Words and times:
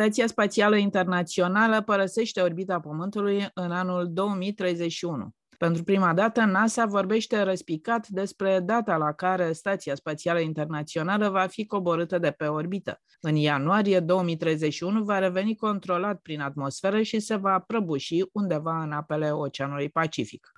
Stația 0.00 0.26
Spațială 0.26 0.76
Internațională 0.76 1.82
părăsește 1.82 2.40
orbita 2.40 2.80
Pământului 2.80 3.48
în 3.54 3.70
anul 3.70 4.12
2031. 4.12 5.34
Pentru 5.58 5.82
prima 5.82 6.14
dată, 6.14 6.40
NASA 6.40 6.86
vorbește 6.86 7.42
răspicat 7.42 8.08
despre 8.08 8.60
data 8.60 8.96
la 8.96 9.12
care 9.12 9.52
Stația 9.52 9.94
Spațială 9.94 10.38
Internațională 10.40 11.28
va 11.28 11.46
fi 11.46 11.66
coborâtă 11.66 12.18
de 12.18 12.30
pe 12.30 12.46
orbită. 12.46 13.00
În 13.20 13.34
ianuarie 13.34 14.00
2031 14.00 15.04
va 15.04 15.18
reveni 15.18 15.56
controlat 15.56 16.20
prin 16.20 16.40
atmosferă 16.40 17.02
și 17.02 17.20
se 17.20 17.36
va 17.36 17.58
prăbuși 17.58 18.24
undeva 18.32 18.82
în 18.82 18.92
apele 18.92 19.30
Oceanului 19.30 19.88
Pacific. 19.88 20.52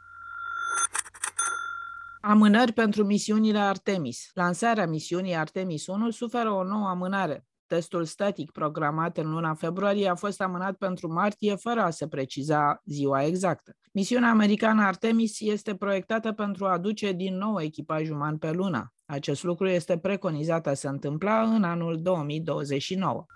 Amânări 2.21 2.73
pentru 2.73 3.05
misiunile 3.05 3.59
Artemis. 3.59 4.31
Lansarea 4.35 4.87
misiunii 4.87 5.37
Artemis 5.37 5.87
1 5.87 6.11
suferă 6.11 6.51
o 6.51 6.65
nouă 6.65 6.89
amânare. 6.89 7.47
Testul 7.73 8.05
static 8.05 8.51
programat 8.51 9.19
în 9.19 9.31
luna 9.31 9.55
februarie 9.55 10.09
a 10.09 10.15
fost 10.15 10.41
amânat 10.41 10.77
pentru 10.77 11.13
martie, 11.13 11.55
fără 11.55 11.81
a 11.81 11.91
se 11.91 12.09
preciza 12.09 12.81
ziua 12.85 13.25
exactă. 13.25 13.77
Misiunea 13.93 14.31
americană 14.31 14.83
Artemis 14.83 15.41
este 15.41 15.75
proiectată 15.75 16.33
pentru 16.33 16.67
a 16.67 16.73
aduce 16.73 17.13
din 17.13 17.37
nou 17.37 17.61
echipaj 17.61 18.11
uman 18.11 18.39
pe 18.39 18.51
lună. 18.51 18.93
Acest 19.05 19.43
lucru 19.43 19.69
este 19.69 19.99
preconizat 19.99 20.67
a 20.67 20.75
se 20.75 20.89
întâmpla 20.89 21.43
în 21.43 21.65
anul 21.65 22.03
2029. 22.03 23.27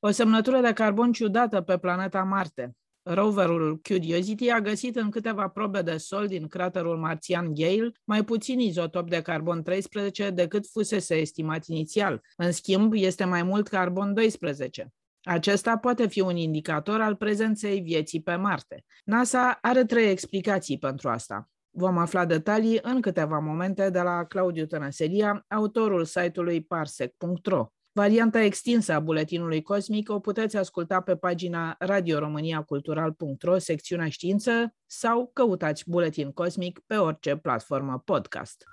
O 0.00 0.10
semnătură 0.10 0.60
de 0.60 0.72
carbon 0.72 1.12
ciudată 1.12 1.60
pe 1.60 1.78
planeta 1.78 2.22
Marte. 2.22 2.76
Roverul 3.02 3.80
Curiosity 3.88 4.48
a 4.48 4.60
găsit 4.60 4.96
în 4.96 5.10
câteva 5.10 5.48
probe 5.48 5.82
de 5.82 5.96
sol 5.96 6.26
din 6.26 6.46
craterul 6.46 6.96
marțian 6.96 7.54
Gale 7.54 7.92
mai 8.04 8.24
puțin 8.24 8.58
izotop 8.58 9.08
de 9.08 9.22
carbon 9.22 9.62
13 9.62 10.30
decât 10.30 10.66
fusese 10.66 11.14
estimat 11.14 11.66
inițial. 11.66 12.20
În 12.36 12.52
schimb, 12.52 12.92
este 12.94 13.24
mai 13.24 13.42
mult 13.42 13.68
carbon 13.68 14.14
12. 14.14 14.92
Acesta 15.22 15.76
poate 15.76 16.08
fi 16.08 16.20
un 16.20 16.36
indicator 16.36 17.00
al 17.00 17.14
prezenței 17.14 17.80
vieții 17.80 18.22
pe 18.22 18.34
Marte. 18.34 18.84
NASA 19.04 19.58
are 19.60 19.84
trei 19.84 20.10
explicații 20.10 20.78
pentru 20.78 21.08
asta. 21.08 21.48
Vom 21.70 21.98
afla 21.98 22.24
detalii 22.24 22.78
în 22.82 23.00
câteva 23.00 23.38
momente 23.38 23.90
de 23.90 24.00
la 24.00 24.24
Claudiu 24.24 24.66
Tănăselia, 24.66 25.44
autorul 25.48 26.04
site-ului 26.04 26.62
parsec.ro. 26.62 27.66
Varianta 27.92 28.40
extinsă 28.40 28.92
a 28.92 29.00
buletinului 29.00 29.62
cosmic 29.62 30.10
o 30.10 30.18
puteți 30.18 30.56
asculta 30.56 31.00
pe 31.00 31.16
pagina 31.16 31.76
radioromaniacultural.ro, 31.78 33.58
secțiunea 33.58 34.08
știință, 34.08 34.74
sau 34.86 35.30
căutați 35.32 35.90
buletin 35.90 36.32
cosmic 36.32 36.78
pe 36.86 36.96
orice 36.96 37.36
platformă 37.36 38.02
podcast. 38.04 38.64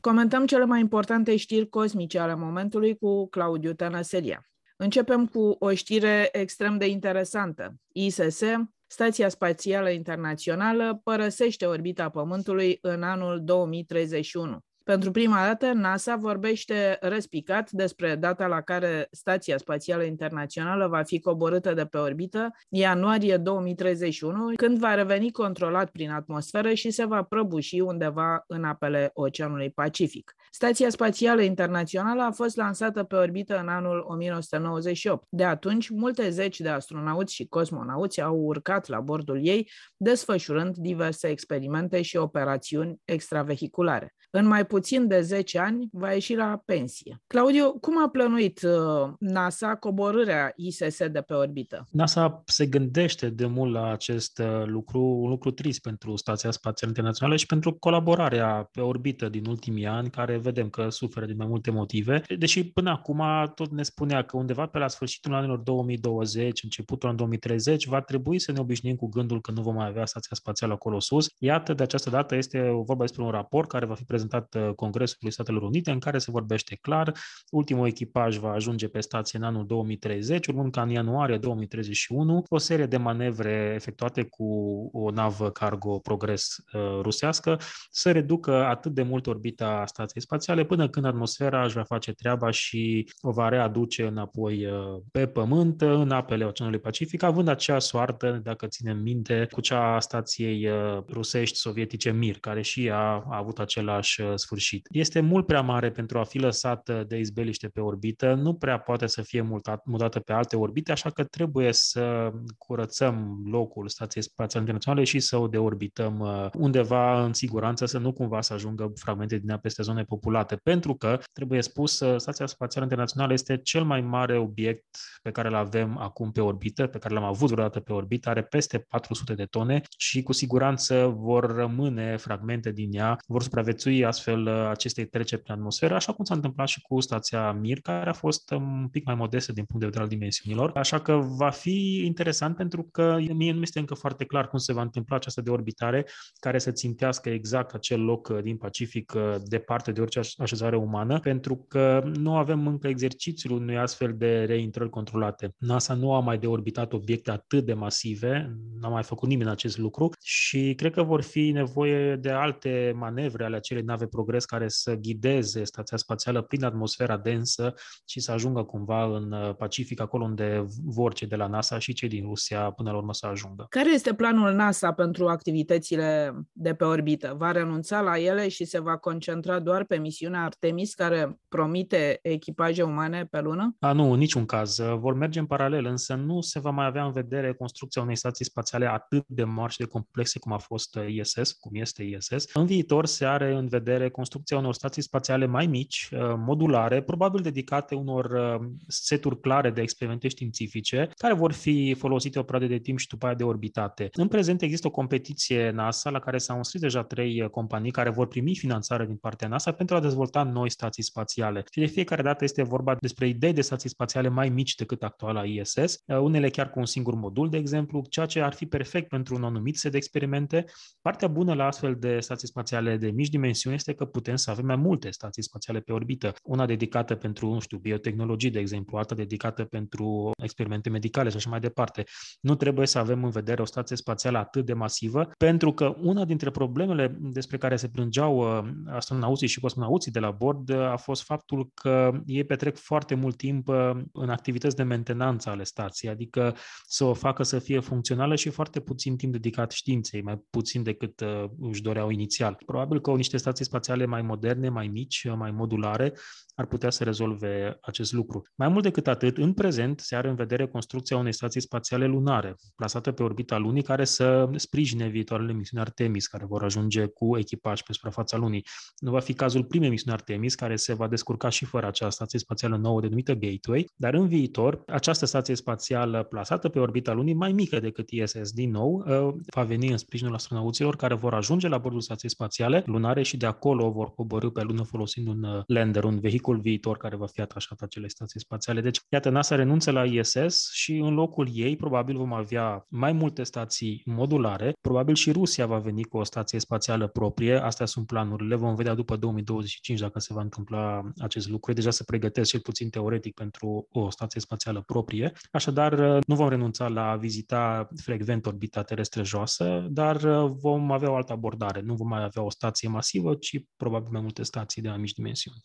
Comentăm 0.00 0.46
cele 0.46 0.64
mai 0.64 0.80
importante 0.80 1.36
știri 1.36 1.68
cosmice 1.68 2.18
ale 2.18 2.34
momentului 2.34 2.96
cu 2.96 3.28
Claudiu 3.28 3.72
Tănăselia. 3.72 4.50
Începem 4.76 5.26
cu 5.26 5.56
o 5.58 5.74
știre 5.74 6.28
extrem 6.32 6.78
de 6.78 6.86
interesantă. 6.86 7.74
ISS, 7.92 8.42
Stația 8.86 9.28
Spațială 9.28 9.90
Internațională, 9.90 11.00
părăsește 11.04 11.66
orbita 11.66 12.08
Pământului 12.08 12.78
în 12.80 13.02
anul 13.02 13.44
2031. 13.44 14.64
Pentru 14.90 15.10
prima 15.10 15.46
dată, 15.46 15.72
NASA 15.72 16.16
vorbește 16.16 16.98
răspicat 17.00 17.70
despre 17.70 18.14
data 18.14 18.46
la 18.46 18.60
care 18.60 19.08
Stația 19.10 19.58
Spațială 19.58 20.02
Internațională 20.02 20.86
va 20.86 21.02
fi 21.02 21.20
coborâtă 21.20 21.74
de 21.74 21.84
pe 21.84 21.98
orbită, 21.98 22.50
ianuarie 22.68 23.36
2031, 23.36 24.52
când 24.56 24.78
va 24.78 24.94
reveni 24.94 25.30
controlat 25.30 25.90
prin 25.90 26.10
atmosferă 26.10 26.72
și 26.72 26.90
se 26.90 27.04
va 27.04 27.22
prăbuși 27.22 27.80
undeva 27.80 28.44
în 28.46 28.64
apele 28.64 29.10
Oceanului 29.14 29.70
Pacific. 29.70 30.34
Stația 30.50 30.90
Spațială 30.90 31.42
Internațională 31.42 32.22
a 32.22 32.30
fost 32.30 32.56
lansată 32.56 33.02
pe 33.02 33.16
orbită 33.16 33.58
în 33.58 33.68
anul 33.68 34.04
1998. 34.08 35.26
De 35.28 35.44
atunci, 35.44 35.88
multe 35.88 36.30
zeci 36.30 36.60
de 36.60 36.68
astronauți 36.68 37.34
și 37.34 37.46
cosmonauți 37.46 38.20
au 38.20 38.36
urcat 38.36 38.88
la 38.88 39.00
bordul 39.00 39.46
ei, 39.46 39.70
desfășurând 39.96 40.76
diverse 40.76 41.28
experimente 41.28 42.02
și 42.02 42.16
operațiuni 42.16 43.00
extravehiculare. 43.04 44.14
În 44.32 44.46
mai 44.46 44.66
puțin 44.66 45.06
de 45.06 45.20
10 45.20 45.58
ani 45.58 45.88
va 45.92 46.12
ieși 46.12 46.34
la 46.34 46.62
pensie. 46.64 47.22
Claudiu, 47.26 47.78
cum 47.80 48.02
a 48.02 48.08
plănuit 48.08 48.62
uh, 48.62 49.12
NASA 49.18 49.76
coborârea 49.76 50.52
ISS 50.56 50.98
de 50.98 51.20
pe 51.20 51.34
orbită? 51.34 51.86
NASA 51.90 52.42
se 52.46 52.66
gândește 52.66 53.28
de 53.28 53.46
mult 53.46 53.72
la 53.72 53.90
acest 53.90 54.38
uh, 54.38 54.66
lucru, 54.66 55.00
un 55.00 55.28
lucru 55.28 55.50
trist 55.50 55.80
pentru 55.80 56.16
Stația 56.16 56.50
Spațială 56.50 56.92
Internațională 56.96 57.36
și 57.36 57.46
pentru 57.46 57.72
colaborarea 57.72 58.68
pe 58.72 58.80
orbită 58.80 59.28
din 59.28 59.46
ultimii 59.46 59.86
ani, 59.86 60.10
care 60.10 60.36
vedem 60.36 60.68
că 60.68 60.88
suferă 60.88 61.26
din 61.26 61.36
mai 61.36 61.46
multe 61.46 61.70
motive, 61.70 62.22
deși 62.38 62.64
până 62.64 62.90
acum 62.90 63.22
tot 63.54 63.70
ne 63.70 63.82
spunea 63.82 64.22
că 64.22 64.36
undeva 64.36 64.66
pe 64.66 64.78
la 64.78 64.88
sfârșitul 64.88 65.34
anilor 65.34 65.58
2020, 65.58 66.62
începutul 66.62 67.08
anului 67.08 67.38
2030, 67.38 67.86
va 67.86 68.00
trebui 68.00 68.38
să 68.38 68.52
ne 68.52 68.60
obișnuim 68.60 68.96
cu 68.96 69.08
gândul 69.08 69.40
că 69.40 69.50
nu 69.50 69.62
vom 69.62 69.74
mai 69.74 69.86
avea 69.86 70.04
Stația 70.04 70.36
Spațială 70.36 70.72
acolo 70.72 71.00
sus. 71.00 71.26
Iată, 71.38 71.74
de 71.74 71.82
această 71.82 72.10
dată 72.10 72.36
este 72.36 72.70
vorba 72.84 73.04
despre 73.04 73.22
un 73.22 73.30
raport 73.30 73.68
care 73.68 73.86
va 73.86 73.94
fi 73.94 74.04
prezentat 74.04 74.18
uh, 74.54 74.74
Congresului 74.74 75.32
Statelor 75.32 75.62
Unite, 75.62 75.90
în 75.90 75.98
care 75.98 76.18
se 76.18 76.30
vorbește 76.30 76.78
clar, 76.80 77.12
ultimul 77.50 77.86
echipaj 77.86 78.36
va 78.36 78.50
ajunge 78.50 78.88
pe 78.88 79.00
stație 79.00 79.38
în 79.38 79.44
anul 79.44 79.66
2030, 79.66 80.46
urmând 80.46 80.72
ca 80.72 80.82
în 80.82 80.88
ianuarie 80.88 81.38
2031 81.38 82.44
o 82.48 82.58
serie 82.58 82.86
de 82.86 82.96
manevre 82.96 83.72
efectuate 83.74 84.22
cu 84.22 84.44
o 84.92 85.10
navă 85.10 85.50
cargo 85.50 85.98
progres 85.98 86.56
uh, 86.72 86.80
rusească 87.02 87.58
să 87.90 88.12
reducă 88.12 88.64
atât 88.64 88.92
de 88.92 89.02
mult 89.02 89.26
orbita 89.26 89.82
stației 89.86 90.22
spațiale 90.22 90.64
până 90.64 90.88
când 90.88 91.06
atmosfera 91.06 91.64
își 91.64 91.74
va 91.74 91.82
face 91.82 92.12
treaba 92.12 92.50
și 92.50 93.08
o 93.20 93.30
va 93.30 93.48
readuce 93.48 94.06
înapoi 94.06 94.66
uh, 94.66 95.00
pe 95.12 95.26
Pământ, 95.26 95.80
în 95.80 96.10
apele 96.10 96.44
Oceanului 96.44 96.80
Pacific, 96.80 97.22
având 97.22 97.48
acea 97.48 97.78
soartă, 97.78 98.40
dacă 98.42 98.66
ținem 98.66 98.98
minte, 98.98 99.46
cu 99.50 99.60
cea 99.60 99.94
a 99.94 100.00
stației 100.00 100.68
uh, 100.68 101.02
rusești 101.08 101.58
sovietice 101.58 102.10
Mir, 102.10 102.38
care 102.38 102.62
și 102.62 102.86
ea 102.86 103.24
a 103.28 103.36
avut 103.36 103.58
același 103.58 104.09
uh, 104.18 104.32
sfârșit. 104.34 104.86
Este 104.90 105.20
mult 105.20 105.46
prea 105.46 105.60
mare 105.60 105.90
pentru 105.90 106.18
a 106.18 106.24
fi 106.24 106.38
lăsată 106.38 107.04
de 107.08 107.18
izbeliște 107.18 107.68
pe 107.68 107.80
orbită, 107.80 108.34
nu 108.34 108.54
prea 108.54 108.78
poate 108.78 109.06
să 109.06 109.22
fie 109.22 109.40
mutat, 109.40 109.84
mutată 109.84 110.20
pe 110.20 110.32
alte 110.32 110.56
orbite, 110.56 110.92
așa 110.92 111.10
că 111.10 111.24
trebuie 111.24 111.72
să 111.72 112.32
curățăm 112.58 113.42
locul 113.44 113.88
Stației 113.88 114.22
Spațiale 114.22 114.64
Internaționale 114.64 115.04
și 115.04 115.20
să 115.20 115.36
o 115.36 115.48
deorbităm 115.48 116.18
uh, 116.18 116.46
undeva 116.52 117.24
în 117.24 117.32
siguranță, 117.32 117.86
să 117.86 117.98
nu 117.98 118.12
cumva 118.12 118.40
să 118.40 118.52
ajungă 118.52 118.92
fragmente 118.94 119.38
din 119.38 119.50
ea 119.50 119.58
peste 119.58 119.82
zone 119.82 120.02
populate, 120.02 120.56
pentru 120.56 120.94
că, 120.94 121.18
trebuie 121.32 121.62
spus, 121.62 122.00
uh, 122.00 122.14
Stația 122.16 122.46
Spațială 122.46 122.84
Internațională 122.84 123.32
este 123.32 123.56
cel 123.56 123.84
mai 123.84 124.00
mare 124.00 124.38
obiect 124.38 124.98
pe 125.22 125.30
care 125.30 125.48
îl 125.48 125.54
avem 125.54 125.98
acum 125.98 126.32
pe 126.32 126.40
orbită, 126.40 126.86
pe 126.86 126.98
care 126.98 127.14
l-am 127.14 127.24
avut 127.24 127.50
vreodată 127.50 127.80
pe 127.80 127.92
orbită, 127.92 128.28
are 128.28 128.42
peste 128.42 128.78
400 128.78 129.34
de 129.34 129.44
tone 129.44 129.80
și 129.98 130.22
cu 130.22 130.32
siguranță 130.32 131.14
vor 131.16 131.54
rămâne 131.54 132.16
fragmente 132.16 132.72
din 132.72 132.92
ea, 132.92 133.16
vor 133.26 133.42
supraviețui 133.42 133.99
astfel 134.04 134.46
uh, 134.46 134.68
acestei 134.68 135.06
treceri 135.06 135.42
prin 135.42 135.54
atmosferă, 135.54 135.94
așa 135.94 136.12
cum 136.12 136.24
s-a 136.24 136.34
întâmplat 136.34 136.68
și 136.68 136.80
cu 136.80 137.00
stația 137.00 137.52
Mir, 137.52 137.80
care 137.80 138.10
a 138.10 138.12
fost 138.12 138.50
um, 138.50 138.80
un 138.80 138.88
pic 138.88 139.04
mai 139.04 139.14
modestă 139.14 139.52
din 139.52 139.64
punct 139.64 139.80
de 139.80 139.86
vedere 139.86 140.04
al 140.04 140.08
dimensiunilor. 140.08 140.70
Așa 140.74 141.00
că 141.00 141.16
va 141.16 141.50
fi 141.50 142.02
interesant 142.04 142.56
pentru 142.56 142.88
că 142.92 143.18
mie 143.32 143.52
nu 143.52 143.60
este 143.60 143.78
încă 143.78 143.94
foarte 143.94 144.24
clar 144.24 144.48
cum 144.48 144.58
se 144.58 144.72
va 144.72 144.82
întâmpla 144.82 145.16
această 145.16 145.40
deorbitare 145.40 146.06
care 146.40 146.58
să 146.58 146.70
țintească 146.70 147.28
exact 147.28 147.74
acel 147.74 148.00
loc 148.00 148.28
uh, 148.28 148.42
din 148.42 148.56
Pacific 148.56 149.12
uh, 149.16 149.34
departe 149.44 149.92
de 149.92 150.00
orice 150.00 150.20
așezare 150.38 150.76
umană, 150.76 151.20
pentru 151.20 151.64
că 151.68 152.10
nu 152.18 152.36
avem 152.36 152.66
încă 152.66 152.88
exercițiul 152.88 153.60
unui 153.60 153.78
astfel 153.78 154.14
de 154.16 154.44
reintrări 154.44 154.90
controlate. 154.90 155.54
NASA 155.58 155.94
nu 155.94 156.14
a 156.14 156.20
mai 156.20 156.38
deorbitat 156.38 156.92
obiecte 156.92 157.30
atât 157.30 157.64
de 157.64 157.74
masive, 157.74 158.56
n-a 158.80 158.88
mai 158.88 159.02
făcut 159.02 159.28
nimeni 159.28 159.50
acest 159.50 159.78
lucru 159.78 160.10
și 160.22 160.74
cred 160.76 160.92
că 160.92 161.02
vor 161.02 161.22
fi 161.22 161.50
nevoie 161.50 162.16
de 162.16 162.30
alte 162.30 162.92
manevre 162.96 163.44
ale 163.44 163.56
acelei 163.56 163.82
nave 163.90 164.06
progres 164.06 164.28
progres 164.30 164.44
care 164.44 164.68
să 164.68 164.94
ghideze 164.94 165.64
stația 165.64 165.96
spațială 165.96 166.42
prin 166.42 166.64
atmosfera 166.64 167.16
densă 167.16 167.74
și 168.04 168.20
să 168.20 168.32
ajungă 168.32 168.62
cumva 168.62 169.04
în 169.04 169.32
uh, 169.32 169.54
Pacific, 169.56 170.00
acolo 170.00 170.24
unde 170.24 170.64
vor 170.84 171.12
cei 171.12 171.28
de 171.28 171.36
la 171.36 171.46
NASA 171.46 171.78
și 171.78 171.92
cei 171.92 172.08
din 172.08 172.24
Rusia 172.24 172.70
până 172.70 172.90
la 172.90 172.96
urmă 172.96 173.12
să 173.12 173.26
ajungă. 173.26 173.66
Care 173.68 173.92
este 173.92 174.14
planul 174.14 174.52
NASA 174.52 174.92
pentru 174.92 175.28
activitățile 175.28 176.32
de 176.52 176.74
pe 176.74 176.84
orbită? 176.84 177.34
Va 177.38 177.52
renunța 177.52 178.00
la 178.00 178.18
ele 178.18 178.48
și 178.48 178.64
se 178.64 178.80
va 178.80 178.96
concentra 178.96 179.58
doar 179.58 179.84
pe 179.84 179.96
misiunea 179.96 180.44
Artemis, 180.44 180.94
care 180.94 181.40
promite 181.48 182.18
echipaje 182.22 182.82
umane 182.82 183.24
pe 183.24 183.40
lună? 183.40 183.76
A, 183.78 183.92
nu, 183.92 184.12
în 184.12 184.18
niciun 184.18 184.46
caz. 184.46 184.78
Vor 184.98 185.14
merge 185.14 185.38
în 185.38 185.46
paralel, 185.46 185.84
însă 185.84 186.14
nu 186.14 186.40
se 186.40 186.60
va 186.60 186.70
mai 186.70 186.86
avea 186.86 187.04
în 187.04 187.12
vedere 187.12 187.52
construcția 187.52 188.02
unei 188.02 188.16
stații 188.16 188.44
spațiale 188.44 188.86
atât 188.86 189.24
de 189.26 189.44
mari 189.44 189.72
și 189.72 189.78
de 189.78 189.84
complexe 189.84 190.38
cum 190.38 190.52
a 190.52 190.58
fost 190.58 190.98
ISS, 191.08 191.52
cum 191.52 191.74
este 191.74 192.02
ISS. 192.02 192.54
În 192.54 192.66
viitor 192.66 193.06
se 193.06 193.24
are 193.24 193.54
în 193.54 193.66
vedere 193.66 193.79
construcția 194.12 194.58
unor 194.58 194.74
stații 194.74 195.02
spațiale 195.02 195.46
mai 195.46 195.66
mici, 195.66 196.08
uh, 196.12 196.18
modulare, 196.36 197.02
probabil 197.02 197.42
dedicate 197.42 197.94
unor 197.94 198.24
uh, 198.24 198.66
seturi 198.86 199.40
clare 199.40 199.70
de 199.70 199.80
experimente 199.80 200.28
științifice, 200.28 201.10
care 201.16 201.34
vor 201.34 201.52
fi 201.52 201.94
folosite 201.98 202.38
o 202.38 202.42
perioadă 202.42 202.72
de 202.72 202.78
timp 202.78 202.98
și 202.98 203.08
după 203.08 203.26
aia 203.26 203.34
de 203.34 203.44
orbitate. 203.44 204.08
În 204.12 204.28
prezent 204.28 204.62
există 204.62 204.86
o 204.86 204.90
competiție 204.90 205.70
NASA 205.70 206.10
la 206.10 206.18
care 206.18 206.38
s-au 206.38 206.56
înscris 206.56 206.80
deja 206.80 207.02
trei 207.02 207.42
uh, 207.42 207.48
companii 207.48 207.90
care 207.90 208.10
vor 208.10 208.28
primi 208.28 208.56
finanțare 208.56 209.06
din 209.06 209.16
partea 209.16 209.48
NASA 209.48 209.72
pentru 209.72 209.96
a 209.96 210.00
dezvolta 210.00 210.42
noi 210.42 210.70
stații 210.70 211.02
spațiale. 211.02 211.64
Și 211.70 211.80
de 211.80 211.86
fiecare 211.86 212.22
dată 212.22 212.44
este 212.44 212.62
vorba 212.62 212.96
despre 213.00 213.28
idei 213.28 213.52
de 213.52 213.60
stații 213.60 213.88
spațiale 213.88 214.28
mai 214.28 214.48
mici 214.48 214.74
decât 214.74 215.02
actuala 215.02 215.42
ISS, 215.44 216.02
unele 216.06 216.50
chiar 216.50 216.70
cu 216.70 216.78
un 216.78 216.86
singur 216.86 217.14
modul, 217.14 217.50
de 217.50 217.56
exemplu, 217.56 218.04
ceea 218.08 218.26
ce 218.26 218.40
ar 218.40 218.52
fi 218.52 218.66
perfect 218.66 219.08
pentru 219.08 219.34
un 219.34 219.44
anumit 219.44 219.76
set 219.76 219.90
de 219.90 219.96
experimente. 219.96 220.64
Partea 221.00 221.28
bună 221.28 221.54
la 221.54 221.66
astfel 221.66 221.96
de 221.98 222.20
stații 222.20 222.48
spațiale 222.48 222.96
de 222.96 223.10
mici 223.10 223.28
dimensiuni 223.28 223.59
este 223.68 223.92
că 223.92 224.04
putem 224.04 224.36
să 224.36 224.50
avem 224.50 224.66
mai 224.66 224.76
multe 224.76 225.10
stații 225.10 225.42
spațiale 225.42 225.80
pe 225.80 225.92
orbită. 225.92 226.32
Una 226.42 226.66
dedicată 226.66 227.14
pentru, 227.14 227.52
nu 227.52 227.60
știu, 227.60 227.78
biotehnologii, 227.78 228.50
de 228.50 228.58
exemplu, 228.58 228.96
alta 228.96 229.14
dedicată 229.14 229.64
pentru 229.64 230.30
experimente 230.42 230.90
medicale 230.90 231.28
și 231.28 231.36
așa 231.36 231.50
mai 231.50 231.60
departe. 231.60 232.04
Nu 232.40 232.54
trebuie 232.54 232.86
să 232.86 232.98
avem 232.98 233.24
în 233.24 233.30
vedere 233.30 233.62
o 233.62 233.64
stație 233.64 233.96
spațială 233.96 234.38
atât 234.38 234.66
de 234.66 234.72
masivă, 234.72 235.28
pentru 235.38 235.72
că 235.72 235.94
una 236.02 236.24
dintre 236.24 236.50
problemele 236.50 237.16
despre 237.20 237.56
care 237.56 237.76
se 237.76 237.88
plângeau 237.88 238.36
uh, 238.38 238.68
astronauții 238.86 239.46
și 239.46 239.60
cosmonauții 239.60 240.12
de 240.12 240.18
la 240.18 240.30
bord 240.30 240.68
uh, 240.68 240.76
a 240.76 240.96
fost 240.96 241.22
faptul 241.22 241.70
că 241.74 242.22
ei 242.26 242.44
petrec 242.44 242.76
foarte 242.76 243.14
mult 243.14 243.36
timp 243.36 243.68
uh, 243.68 243.90
în 244.12 244.28
activități 244.28 244.76
de 244.76 244.82
mentenanță 244.82 245.50
ale 245.50 245.64
stației, 245.64 246.10
adică 246.10 246.54
să 246.86 247.04
o 247.04 247.14
facă 247.14 247.42
să 247.42 247.58
fie 247.58 247.80
funcțională 247.80 248.34
și 248.34 248.48
foarte 248.48 248.80
puțin 248.80 249.16
timp 249.16 249.32
dedicat 249.32 249.70
științei, 249.70 250.22
mai 250.22 250.44
puțin 250.50 250.82
decât 250.82 251.24
își 251.60 251.82
doreau 251.82 252.10
inițial. 252.10 252.58
Probabil 252.66 253.00
că 253.00 253.10
niște 253.10 253.36
stații 253.36 253.49
spațiale 253.56 254.04
mai 254.06 254.22
moderne, 254.22 254.68
mai 254.68 254.88
mici, 254.88 255.26
mai 255.36 255.50
modulare, 255.50 256.12
ar 256.60 256.66
putea 256.66 256.90
să 256.90 257.04
rezolve 257.04 257.78
acest 257.80 258.12
lucru. 258.12 258.42
Mai 258.54 258.68
mult 258.68 258.82
decât 258.82 259.06
atât, 259.06 259.36
în 259.36 259.52
prezent 259.52 260.00
se 260.00 260.16
are 260.16 260.28
în 260.28 260.34
vedere 260.34 260.66
construcția 260.66 261.16
unei 261.16 261.32
stații 261.32 261.60
spațiale 261.60 262.06
lunare, 262.06 262.54
plasată 262.76 263.12
pe 263.12 263.22
orbita 263.22 263.58
lunii, 263.58 263.82
care 263.82 264.04
să 264.04 264.48
sprijine 264.54 265.08
viitoarele 265.08 265.52
misiuni 265.52 265.82
Artemis, 265.82 266.26
care 266.26 266.44
vor 266.44 266.64
ajunge 266.64 267.06
cu 267.06 267.38
echipaj 267.38 267.82
pe 267.82 267.92
suprafața 267.92 268.36
lunii. 268.36 268.66
Nu 268.98 269.10
va 269.10 269.20
fi 269.20 269.32
cazul 269.32 269.64
primei 269.64 269.88
misiuni 269.88 270.14
Artemis, 270.14 270.54
care 270.54 270.76
se 270.76 270.94
va 270.94 271.08
descurca 271.08 271.48
și 271.48 271.64
fără 271.64 271.86
această 271.86 272.14
stație 272.14 272.38
spațială 272.38 272.76
nouă 272.76 273.00
denumită 273.00 273.34
Gateway, 273.34 273.86
dar 273.96 274.14
în 274.14 274.28
viitor, 274.28 274.82
această 274.86 275.26
stație 275.26 275.54
spațială 275.54 276.22
plasată 276.22 276.68
pe 276.68 276.78
orbita 276.78 277.12
lunii, 277.12 277.34
mai 277.34 277.52
mică 277.52 277.80
decât 277.80 278.10
ISS 278.10 278.52
din 278.52 278.70
nou, 278.70 279.04
ă, 279.08 279.34
va 279.54 279.62
veni 279.62 279.90
în 279.90 279.96
sprijinul 279.96 280.34
astronauților 280.34 280.96
care 280.96 281.14
vor 281.14 281.34
ajunge 281.34 281.68
la 281.68 281.78
bordul 281.78 282.00
stației 282.00 282.30
spațiale 282.30 282.82
lunare 282.86 283.22
și 283.22 283.36
de 283.36 283.46
acolo 283.46 283.90
vor 283.90 284.14
coborâ 284.14 284.50
pe 284.50 284.62
lună 284.62 284.82
folosind 284.82 285.26
un 285.28 285.42
ă, 285.42 285.62
lander, 285.66 286.04
un 286.04 286.20
vehicul 286.20 286.49
vehicul 286.50 286.60
viitor 286.60 286.96
care 286.96 287.16
va 287.16 287.26
fi 287.26 287.40
atașat 287.40 287.80
acele 287.80 288.08
stații 288.08 288.40
spațiale. 288.40 288.80
Deci, 288.80 289.00
iată, 289.08 289.28
NASA 289.30 289.54
renunță 289.54 289.90
la 289.90 290.04
ISS 290.04 290.70
și 290.72 290.96
în 290.96 291.14
locul 291.14 291.48
ei 291.52 291.76
probabil 291.76 292.16
vom 292.16 292.32
avea 292.32 292.86
mai 292.88 293.12
multe 293.12 293.42
stații 293.42 294.02
modulare. 294.04 294.72
Probabil 294.80 295.14
și 295.14 295.32
Rusia 295.32 295.66
va 295.66 295.78
veni 295.78 296.04
cu 296.04 296.16
o 296.18 296.24
stație 296.24 296.58
spațială 296.58 297.06
proprie. 297.06 297.62
Astea 297.62 297.86
sunt 297.86 298.06
planurile. 298.06 298.54
Vom 298.54 298.74
vedea 298.74 298.94
după 298.94 299.16
2025 299.16 300.00
dacă 300.00 300.18
se 300.18 300.32
va 300.32 300.40
întâmpla 300.40 301.02
acest 301.18 301.48
lucru. 301.48 301.72
Deja 301.72 301.90
se 301.90 302.04
pregătesc 302.04 302.50
cel 302.50 302.60
puțin 302.60 302.90
teoretic 302.90 303.34
pentru 303.34 303.86
o 303.92 304.10
stație 304.10 304.40
spațială 304.40 304.82
proprie. 304.86 305.32
Așadar, 305.52 305.94
nu 306.26 306.34
vom 306.34 306.48
renunța 306.48 306.88
la 306.88 307.10
a 307.10 307.16
vizita 307.16 307.88
frecvent 308.02 308.46
orbita 308.46 308.82
terestră 308.82 309.24
joasă, 309.24 309.86
dar 309.90 310.16
vom 310.46 310.92
avea 310.92 311.10
o 311.10 311.14
altă 311.14 311.32
abordare. 311.32 311.80
Nu 311.80 311.94
vom 311.94 312.08
mai 312.08 312.22
avea 312.22 312.42
o 312.42 312.50
stație 312.50 312.88
masivă, 312.88 313.34
ci 313.34 313.64
probabil 313.76 314.08
mai 314.12 314.20
multe 314.20 314.42
stații 314.42 314.82
de 314.82 314.88
mai 314.88 314.98
mici 314.98 315.12
dimensiuni. 315.12 315.58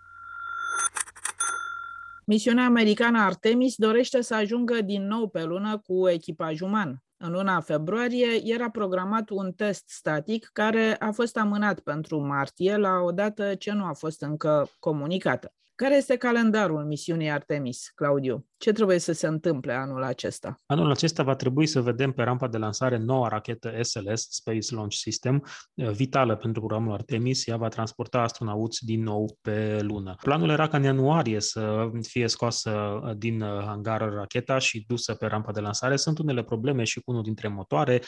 Misiunea 2.27 2.65
americană 2.65 3.19
Artemis 3.19 3.75
dorește 3.75 4.21
să 4.21 4.35
ajungă 4.35 4.81
din 4.81 5.07
nou 5.07 5.27
pe 5.27 5.43
lună 5.43 5.77
cu 5.77 6.07
echipaj 6.07 6.61
uman. 6.61 7.03
În 7.17 7.31
luna 7.31 7.59
februarie 7.59 8.41
era 8.43 8.69
programat 8.69 9.29
un 9.29 9.51
test 9.51 9.83
static 9.89 10.49
care 10.53 10.95
a 10.99 11.11
fost 11.11 11.37
amânat 11.37 11.79
pentru 11.79 12.19
martie 12.19 12.77
la 12.77 12.99
o 12.99 13.11
dată 13.11 13.55
ce 13.55 13.71
nu 13.71 13.85
a 13.85 13.93
fost 13.93 14.21
încă 14.21 14.69
comunicată. 14.79 15.53
Care 15.75 15.95
este 15.95 16.15
calendarul 16.15 16.83
misiunii 16.83 17.29
Artemis, 17.29 17.91
Claudiu? 17.95 18.45
Ce 18.65 18.71
trebuie 18.71 18.99
să 18.99 19.11
se 19.11 19.27
întâmple 19.27 19.73
anul 19.73 20.03
acesta? 20.03 20.61
Anul 20.65 20.91
acesta 20.91 21.23
va 21.23 21.35
trebui 21.35 21.65
să 21.65 21.81
vedem 21.81 22.11
pe 22.11 22.23
rampa 22.23 22.47
de 22.47 22.57
lansare 22.57 22.97
noua 22.97 23.27
rachetă 23.27 23.71
SLS, 23.81 24.27
Space 24.29 24.73
Launch 24.75 24.95
System, 24.95 25.45
eh, 25.73 25.89
vitală 25.89 26.35
pentru 26.35 26.61
programul 26.61 26.93
Artemis. 26.93 27.47
Ea 27.47 27.57
va 27.57 27.67
transporta 27.67 28.21
astronauți 28.21 28.85
din 28.85 29.03
nou 29.03 29.37
pe 29.41 29.79
lună. 29.81 30.15
Planul 30.21 30.49
era 30.49 30.67
ca 30.67 30.77
în 30.77 30.83
ianuarie 30.83 31.39
să 31.39 31.89
fie 32.01 32.27
scoasă 32.27 33.01
eh, 33.07 33.13
din 33.17 33.41
eh, 33.41 33.49
hangar 33.65 34.09
racheta 34.13 34.57
și 34.57 34.85
dusă 34.87 35.13
pe 35.13 35.25
rampa 35.25 35.51
de 35.51 35.59
lansare. 35.59 35.95
Sunt 35.95 36.17
unele 36.17 36.43
probleme 36.43 36.83
și 36.83 36.99
cu 36.99 37.11
unul 37.11 37.23
dintre 37.23 37.47
motoare. 37.47 38.01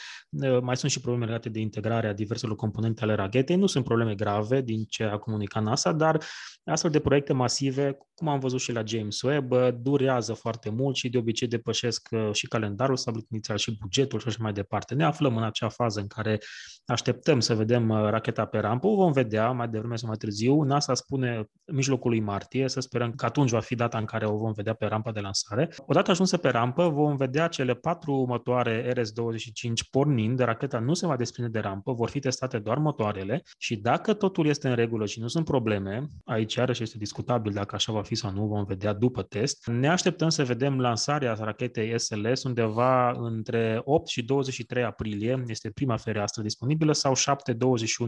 Mai 0.62 0.76
sunt 0.76 0.90
și 0.90 1.00
probleme 1.00 1.24
legate 1.26 1.48
de 1.48 1.60
integrarea 1.60 2.12
diverselor 2.12 2.56
componente 2.56 3.02
ale 3.02 3.14
rachetei. 3.14 3.56
Nu 3.56 3.66
sunt 3.66 3.84
probleme 3.84 4.14
grave 4.14 4.60
din 4.60 4.84
ce 4.84 5.04
a 5.04 5.16
comunicat 5.16 5.62
NASA, 5.62 5.92
dar 5.92 6.22
astfel 6.64 6.90
de 6.90 7.00
proiecte 7.00 7.32
masive, 7.32 7.98
cum 8.18 8.28
am 8.28 8.38
văzut 8.38 8.60
și 8.60 8.72
la 8.72 8.82
James 8.84 9.22
Webb, 9.22 9.54
durează 9.80 10.32
foarte 10.32 10.70
mult 10.70 10.96
și 10.96 11.08
de 11.08 11.18
obicei 11.18 11.48
depășesc 11.48 12.08
uh, 12.10 12.28
și 12.32 12.46
calendarul 12.46 12.96
stabilit 12.96 13.30
inițial 13.30 13.56
și 13.56 13.76
bugetul 13.80 14.18
și 14.18 14.28
așa 14.28 14.38
mai 14.40 14.52
departe. 14.52 14.94
Ne 14.94 15.04
aflăm 15.04 15.36
în 15.36 15.42
acea 15.42 15.68
fază 15.68 16.00
în 16.00 16.06
care 16.06 16.38
așteptăm 16.86 17.40
să 17.40 17.54
vedem 17.54 17.88
uh, 17.88 18.08
racheta 18.10 18.44
pe 18.44 18.58
rampă, 18.58 18.86
o 18.86 18.94
vom 18.94 19.12
vedea 19.12 19.50
mai 19.50 19.68
devreme 19.68 19.96
sau 19.96 20.08
mai 20.08 20.16
târziu. 20.16 20.62
NASA 20.62 20.94
spune 20.94 21.48
mijlocul 21.72 22.10
lui 22.10 22.20
martie, 22.20 22.68
să 22.68 22.80
sperăm 22.80 23.12
că 23.12 23.24
atunci 23.24 23.50
va 23.50 23.60
fi 23.60 23.74
data 23.74 23.98
în 23.98 24.04
care 24.04 24.26
o 24.26 24.36
vom 24.36 24.52
vedea 24.52 24.74
pe 24.74 24.86
rampa 24.86 25.12
de 25.12 25.20
lansare. 25.20 25.68
Odată 25.86 26.10
ajunsă 26.10 26.36
pe 26.36 26.48
rampă, 26.48 26.88
vom 26.88 27.16
vedea 27.16 27.48
cele 27.48 27.74
patru 27.74 28.24
motoare 28.28 28.92
RS-25 28.92 29.90
pornind, 29.90 30.38
racheta 30.38 30.78
nu 30.78 30.94
se 30.94 31.06
va 31.06 31.16
desprinde 31.16 31.50
de 31.50 31.58
rampă, 31.58 31.92
vor 31.92 32.10
fi 32.10 32.18
testate 32.18 32.58
doar 32.58 32.78
motoarele 32.78 33.42
și 33.58 33.76
dacă 33.76 34.14
totul 34.14 34.46
este 34.46 34.68
în 34.68 34.74
regulă 34.74 35.06
și 35.06 35.20
nu 35.20 35.28
sunt 35.28 35.44
probleme, 35.44 36.08
aici 36.24 36.54
iarăși 36.54 36.82
este 36.82 36.98
discutabil 36.98 37.52
dacă 37.52 37.74
așa 37.74 37.92
va 37.92 38.02
fi 38.08 38.14
sau 38.14 38.32
nu, 38.32 38.46
vom 38.46 38.64
vedea 38.64 38.92
după 38.92 39.22
test, 39.22 39.66
ne 39.66 39.88
așteptăm 39.88 40.06
așteptăm 40.18 40.28
să 40.28 40.44
vedem 40.44 40.80
lansarea 40.80 41.36
rachetei 41.40 41.98
SLS 41.98 42.42
undeva 42.42 43.10
între 43.10 43.80
8 43.84 44.08
și 44.08 44.22
23 44.22 44.84
aprilie, 44.84 45.44
este 45.46 45.70
prima 45.70 45.96
fereastră 45.96 46.42
disponibilă, 46.42 46.92
sau 46.92 47.14
7-21 47.14 47.18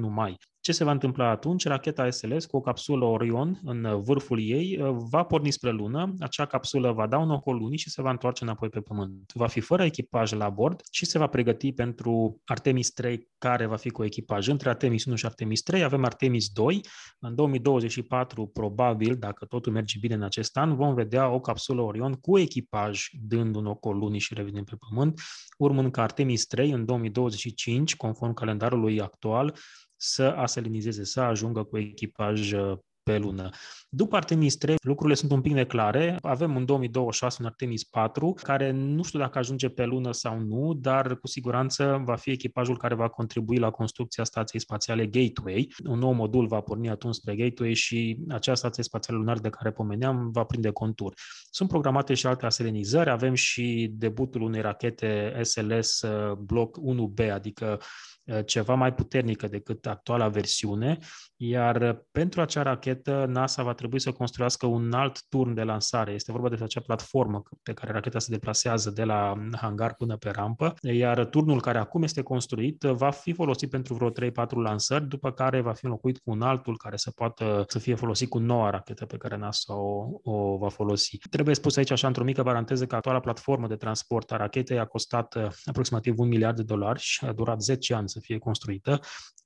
mai. 0.00 0.36
Ce 0.70 0.76
se 0.76 0.84
va 0.84 0.90
întâmpla 0.90 1.28
atunci? 1.28 1.66
Racheta 1.66 2.10
SLS 2.10 2.46
cu 2.46 2.56
o 2.56 2.60
capsulă 2.60 3.04
Orion 3.04 3.60
în 3.64 4.02
vârful 4.02 4.40
ei 4.40 4.78
va 5.10 5.22
porni 5.22 5.50
spre 5.50 5.70
lună, 5.70 6.14
acea 6.20 6.46
capsulă 6.46 6.92
va 6.92 7.06
da 7.06 7.18
un 7.18 7.30
ocol 7.30 7.56
lunii 7.56 7.78
și 7.78 7.90
se 7.90 8.02
va 8.02 8.10
întoarce 8.10 8.44
înapoi 8.44 8.68
pe 8.68 8.80
Pământ. 8.80 9.32
Va 9.34 9.46
fi 9.46 9.60
fără 9.60 9.84
echipaj 9.84 10.32
la 10.32 10.48
bord 10.48 10.80
și 10.90 11.04
se 11.04 11.18
va 11.18 11.26
pregăti 11.26 11.72
pentru 11.72 12.40
Artemis 12.44 12.90
3, 12.90 13.28
care 13.38 13.66
va 13.66 13.76
fi 13.76 13.90
cu 13.90 14.04
echipaj. 14.04 14.48
Între 14.48 14.68
Artemis 14.68 15.04
1 15.04 15.16
și 15.16 15.26
Artemis 15.26 15.62
3 15.62 15.82
avem 15.82 16.04
Artemis 16.04 16.48
2. 16.48 16.80
În 17.18 17.34
2024, 17.34 18.46
probabil, 18.46 19.16
dacă 19.16 19.44
totul 19.44 19.72
merge 19.72 19.98
bine 19.98 20.14
în 20.14 20.22
acest 20.22 20.56
an, 20.56 20.76
vom 20.76 20.94
vedea 20.94 21.28
o 21.28 21.40
capsulă 21.40 21.80
Orion 21.80 22.12
cu 22.12 22.38
echipaj 22.38 23.06
dând 23.22 23.56
un 23.56 23.66
ocol 23.66 23.96
lunii 23.96 24.20
și 24.20 24.34
revenind 24.34 24.66
pe 24.66 24.76
Pământ, 24.88 25.20
urmând 25.58 25.90
ca 25.92 26.02
Artemis 26.02 26.46
3 26.46 26.70
în 26.70 26.84
2025, 26.84 27.96
conform 27.96 28.32
calendarului 28.32 29.00
actual, 29.00 29.54
să 30.02 30.22
aselinizeze, 30.22 31.04
să 31.04 31.20
ajungă 31.20 31.62
cu 31.62 31.78
echipaj 31.78 32.52
uh, 32.52 32.78
pe 33.02 33.18
lună. 33.18 33.50
După 33.88 34.16
Artemis 34.16 34.56
3, 34.56 34.76
lucrurile 34.82 35.14
sunt 35.16 35.30
un 35.30 35.40
pic 35.40 35.52
neclare. 35.52 36.18
Avem 36.22 36.56
în 36.56 36.64
2026 36.64 37.36
un 37.40 37.46
Artemis 37.46 37.84
4, 37.84 38.34
care 38.42 38.70
nu 38.70 39.02
știu 39.02 39.18
dacă 39.18 39.38
ajunge 39.38 39.68
pe 39.68 39.84
lună 39.84 40.12
sau 40.12 40.38
nu, 40.38 40.74
dar 40.74 41.16
cu 41.16 41.26
siguranță 41.26 42.02
va 42.04 42.16
fi 42.16 42.30
echipajul 42.30 42.76
care 42.76 42.94
va 42.94 43.08
contribui 43.08 43.58
la 43.58 43.70
construcția 43.70 44.24
stației 44.24 44.60
spațiale 44.60 45.06
Gateway. 45.06 45.72
Un 45.84 45.98
nou 45.98 46.12
modul 46.12 46.46
va 46.46 46.60
porni 46.60 46.88
atunci 46.88 47.14
spre 47.14 47.36
Gateway 47.36 47.74
și 47.74 48.18
acea 48.28 48.54
stație 48.54 48.82
spațială 48.82 49.18
lunară 49.18 49.40
de 49.40 49.48
care 49.48 49.70
pomeneam 49.70 50.30
va 50.30 50.44
prinde 50.44 50.70
contur. 50.70 51.14
Sunt 51.50 51.68
programate 51.68 52.14
și 52.14 52.26
alte 52.26 52.46
aselenizări, 52.46 53.10
avem 53.10 53.34
și 53.34 53.90
debutul 53.92 54.42
unei 54.42 54.60
rachete 54.60 55.40
SLS 55.42 56.00
uh, 56.00 56.32
Block 56.32 56.78
1B, 56.78 57.32
adică 57.32 57.80
ceva 58.44 58.74
mai 58.74 58.94
puternică 58.94 59.48
decât 59.48 59.86
actuala 59.86 60.28
versiune, 60.28 60.98
iar 61.36 62.04
pentru 62.10 62.40
acea 62.40 62.62
rachetă 62.62 63.26
NASA 63.28 63.62
va 63.62 63.74
trebui 63.74 64.00
să 64.00 64.12
construiască 64.12 64.66
un 64.66 64.92
alt 64.92 65.24
turn 65.28 65.54
de 65.54 65.62
lansare. 65.62 66.12
Este 66.12 66.32
vorba 66.32 66.48
de 66.48 66.64
acea 66.64 66.80
platformă 66.80 67.42
pe 67.62 67.72
care 67.72 67.92
racheta 67.92 68.18
se 68.18 68.30
deplasează 68.30 68.90
de 68.90 69.04
la 69.04 69.34
hangar 69.60 69.94
până 69.94 70.16
pe 70.16 70.30
rampă, 70.30 70.74
iar 70.80 71.24
turnul 71.24 71.60
care 71.60 71.78
acum 71.78 72.02
este 72.02 72.22
construit 72.22 72.82
va 72.82 73.10
fi 73.10 73.32
folosit 73.32 73.70
pentru 73.70 73.94
vreo 73.94 74.10
3-4 74.10 74.12
lansări, 74.62 75.08
după 75.08 75.32
care 75.32 75.60
va 75.60 75.72
fi 75.72 75.84
înlocuit 75.84 76.18
cu 76.18 76.30
un 76.30 76.42
altul 76.42 76.76
care 76.76 76.96
să 76.96 77.10
poată 77.10 77.64
să 77.68 77.78
fie 77.78 77.94
folosit 77.94 78.28
cu 78.28 78.38
noua 78.38 78.70
rachetă 78.70 79.06
pe 79.06 79.16
care 79.16 79.36
NASA 79.36 79.74
o, 79.74 80.08
o 80.22 80.56
va 80.56 80.68
folosi. 80.68 81.18
Trebuie 81.30 81.54
spus 81.54 81.76
aici 81.76 81.90
așa 81.90 82.06
într-o 82.06 82.24
mică 82.24 82.42
paranteză 82.42 82.86
că 82.86 82.94
actuala 82.94 83.20
platformă 83.20 83.66
de 83.66 83.76
transport 83.76 84.32
a 84.32 84.36
rachetei 84.36 84.78
a 84.78 84.84
costat 84.84 85.34
uh, 85.34 85.48
aproximativ 85.64 86.18
un 86.18 86.28
miliard 86.28 86.56
de 86.56 86.62
dolari 86.62 87.00
și 87.00 87.24
a 87.24 87.32
durat 87.32 87.60
10 87.60 87.94
ani 87.94 88.08
să 88.08 88.19
fie 88.20 88.38
construită 88.38 89.00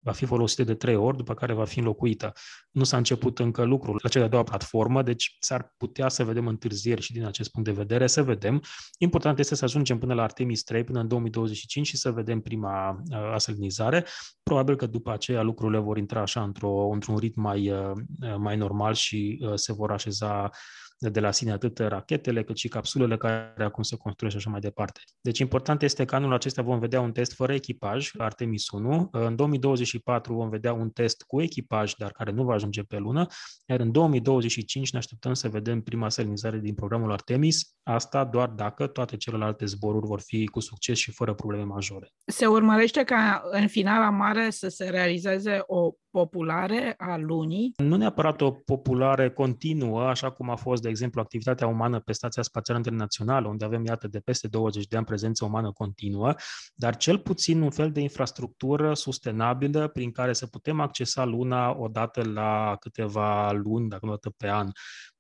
va 0.05 0.13
fi 0.13 0.25
folosită 0.25 0.65
de 0.65 0.75
trei 0.75 0.97
ori, 0.97 1.17
după 1.17 1.35
care 1.35 1.53
va 1.53 1.65
fi 1.65 1.79
înlocuită. 1.79 2.33
Nu 2.71 2.85
s-a 2.85 2.97
început 2.97 3.39
încă 3.39 3.63
lucrul 3.63 4.01
la 4.03 4.09
cea 4.09 4.19
de-a 4.19 4.29
doua 4.29 4.43
platformă, 4.43 5.03
deci 5.03 5.37
s-ar 5.41 5.75
putea 5.77 6.09
să 6.09 6.25
vedem 6.25 6.47
întârzieri 6.47 7.01
și 7.01 7.13
din 7.13 7.25
acest 7.25 7.51
punct 7.51 7.69
de 7.69 7.75
vedere, 7.75 8.07
să 8.07 8.23
vedem. 8.23 8.63
Important 8.99 9.39
este 9.39 9.55
să 9.55 9.65
ajungem 9.65 9.99
până 9.99 10.15
la 10.15 10.23
Artemis 10.23 10.63
3, 10.63 10.85
până 10.85 11.01
în 11.01 11.09
2025 11.09 11.87
și 11.87 11.97
să 11.97 12.11
vedem 12.11 12.41
prima 12.41 12.91
uh, 12.91 13.17
asalinizare. 13.35 14.07
Probabil 14.43 14.77
că 14.77 14.87
după 14.87 15.13
aceea 15.13 15.43
lucrurile 15.43 15.79
vor 15.79 15.99
intra 15.99 16.21
așa 16.21 16.43
într-o, 16.43 16.89
într-un 16.93 17.17
ritm 17.17 17.41
mai, 17.41 17.71
uh, 17.71 17.93
mai 18.37 18.57
normal 18.57 18.95
și 18.95 19.39
uh, 19.41 19.53
se 19.55 19.73
vor 19.73 19.91
așeza 19.91 20.51
de 20.99 21.21
la 21.21 21.31
sine 21.31 21.53
atât 21.53 21.79
rachetele 21.79 22.45
cât 22.45 22.57
și 22.57 22.69
capsulele 22.69 23.17
care 23.17 23.65
acum 23.65 23.83
se 23.83 23.97
construiesc 23.97 24.37
și 24.37 24.43
așa 24.43 24.53
mai 24.53 24.61
departe. 24.61 25.01
Deci 25.21 25.39
important 25.39 25.83
este 25.83 26.05
că 26.05 26.15
anul 26.15 26.33
acesta 26.33 26.63
vom 26.63 26.79
vedea 26.79 27.01
un 27.01 27.13
test 27.13 27.33
fără 27.33 27.53
echipaj, 27.53 28.11
Artemis 28.19 28.71
1. 28.71 29.09
În 29.13 29.37
2024 29.37 30.35
vom 30.35 30.49
vedea 30.49 30.73
un 30.73 30.91
test 30.91 31.23
cu 31.23 31.43
echipaj, 31.43 31.95
dar 31.95 32.13
care 32.13 32.31
nu 32.31 32.45
va 32.45 32.55
ajunge 32.55 32.83
pe 32.83 32.99
lună, 32.99 33.27
iar 33.67 33.81
în 33.81 33.93
2025 33.93 34.93
ne 34.93 34.99
așteptăm 34.99 35.35
să 35.35 35.49
vedem 35.49 35.81
prima 35.81 36.09
selenizare 36.09 36.59
din 36.59 36.75
programul 36.75 37.13
Artemis, 37.13 37.75
asta 37.83 38.25
doar 38.25 38.49
dacă 38.49 38.87
toate 38.87 39.17
celelalte 39.17 39.65
zboruri 39.65 40.07
vor 40.07 40.21
fi 40.21 40.47
cu 40.47 40.61
succes 40.61 40.99
și 40.99 41.11
fără 41.11 41.35
probleme 41.35 41.65
majore. 41.65 42.13
Se 42.27 42.47
urmărește 42.47 43.05
ca 43.05 43.43
în 43.51 43.67
finala 43.67 44.11
mare 44.11 44.51
să 44.51 44.69
se 44.69 44.89
realizeze 44.89 45.63
o 45.67 45.91
populare 46.15 46.95
a 46.99 47.17
lunii? 47.17 47.73
Nu 47.77 47.97
neapărat 47.97 48.41
o 48.41 48.51
populare 48.51 49.31
continuă, 49.31 50.03
așa 50.03 50.31
cum 50.31 50.51
a 50.51 50.57
fost, 50.57 50.83
de 50.83 50.89
exemplu, 50.89 51.21
activitatea 51.21 51.67
umană 51.67 52.01
pe 52.01 52.13
Stația 52.13 52.43
Spațială 52.43 52.79
Internațională, 52.79 53.49
unde 53.49 53.65
avem, 53.65 53.85
iată, 53.85 54.09
de 54.09 54.19
peste 54.19 54.49
20 54.49 54.87
de 54.87 54.97
ani 54.97 55.05
prezență 55.07 55.45
umană 55.45 55.73
continuă, 55.73 56.35
dar 56.75 56.97
cel 56.97 57.19
puțin 57.19 57.61
un 57.61 57.71
fel 57.71 57.93
de 57.93 58.01
infrastructură 58.01 58.95
sustenabilă 58.95 59.89
prin 59.89 60.11
care 60.11 60.33
să 60.33 60.47
putem 60.47 60.81
accesa 60.81 61.25
Luna 61.25 61.77
odată 61.79 62.23
la 62.33 62.77
câteva 62.81 63.53
luni, 63.53 63.89
dacă 63.89 64.07
nu 64.07 64.11
dată 64.11 64.31
pe 64.37 64.49
an. 64.51 64.71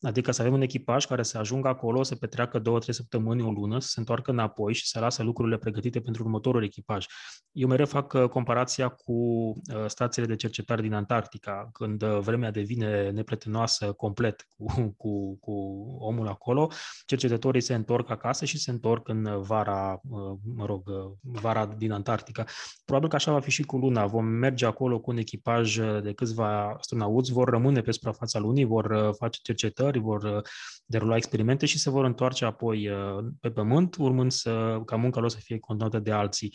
Adică 0.04 0.30
să 0.32 0.40
avem 0.40 0.52
un 0.54 0.60
echipaj 0.60 1.06
care 1.06 1.22
să 1.22 1.38
ajungă 1.38 1.68
acolo, 1.68 2.02
să 2.02 2.14
petreacă 2.14 2.58
două, 2.58 2.78
trei 2.78 2.94
săptămâni, 2.94 3.42
o 3.42 3.50
lună, 3.50 3.78
să 3.78 3.88
se 3.88 4.00
întoarcă 4.00 4.30
înapoi 4.30 4.74
și 4.74 4.86
să 4.86 5.00
lasă 5.00 5.22
lucrurile 5.22 5.56
pregătite 5.56 6.00
pentru 6.00 6.22
următorul 6.22 6.64
echipaj. 6.64 7.06
Eu 7.52 7.68
mereu 7.68 7.86
fac 7.86 8.12
uh, 8.12 8.28
comparația 8.28 8.88
cu 8.88 9.12
uh, 9.12 9.84
stațiile 9.86 10.28
de 10.28 10.36
cercetare 10.36 10.82
din 10.82 10.92
Antarctica, 10.92 11.68
când 11.72 12.02
uh, 12.02 12.18
vremea 12.18 12.50
devine 12.50 13.10
nepretenoasă 13.10 13.92
complet 13.92 14.46
cu, 14.56 14.64
cu, 15.00 15.38
cu 15.38 15.52
omul 15.98 16.28
acolo, 16.28 16.70
cercetătorii 17.06 17.60
se 17.60 17.74
întorc 17.74 18.10
acasă 18.10 18.44
și 18.44 18.58
se 18.58 18.70
întorc 18.70 19.08
în 19.08 19.40
vara, 19.40 20.00
mă 20.56 20.64
rog, 20.66 20.82
vara 21.20 21.66
din 21.66 21.92
Antarctica. 21.92 22.44
Probabil 22.84 23.08
că 23.08 23.16
așa 23.16 23.32
va 23.32 23.40
fi 23.40 23.50
și 23.50 23.62
cu 23.62 23.76
Luna. 23.76 24.06
Vom 24.06 24.24
merge 24.24 24.66
acolo 24.66 25.00
cu 25.00 25.10
un 25.10 25.16
echipaj 25.16 25.78
de 26.02 26.12
câțiva 26.12 26.70
astronauți, 26.78 27.32
vor 27.32 27.48
rămâne 27.48 27.80
pe 27.80 27.90
suprafața 27.90 28.38
Lunii, 28.38 28.64
vor 28.64 29.14
face 29.18 29.40
cercetări, 29.42 29.93
țări, 29.94 30.04
vor 30.04 30.22
uh, 30.22 30.42
derula 30.86 31.16
experimente 31.16 31.66
și 31.66 31.78
se 31.78 31.90
vor 31.90 32.04
întoarce 32.04 32.44
apoi 32.44 32.88
uh, 32.88 33.24
pe 33.40 33.50
pământ, 33.50 33.96
urmând 33.98 34.32
să, 34.32 34.80
ca 34.84 34.96
munca 34.96 35.20
lor 35.20 35.30
să 35.30 35.38
fie 35.40 35.58
continuată 35.58 35.98
de 35.98 36.12
alții. 36.12 36.54